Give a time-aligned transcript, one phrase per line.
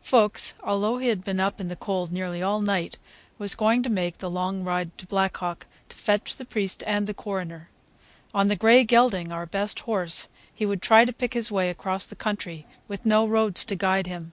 [0.00, 2.96] Fuchs, although he had been up in the cold nearly all night,
[3.38, 7.06] was going to make the long ride to Black Hawk to fetch the priest and
[7.06, 7.70] the coroner.
[8.34, 12.04] On the gray gelding, our best horse, he would try to pick his way across
[12.04, 14.32] the country with no roads to guide him.